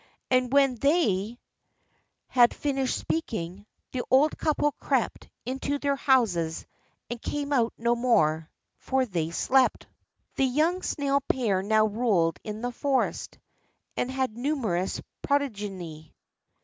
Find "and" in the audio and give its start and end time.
0.31-0.51, 7.11-7.21, 13.95-14.09